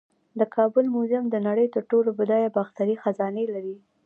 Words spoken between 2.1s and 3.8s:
بډایه باختري خزانې لري